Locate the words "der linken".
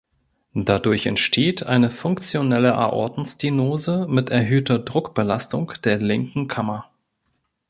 5.83-6.47